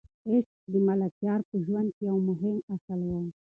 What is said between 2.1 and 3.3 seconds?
مهم اصل و.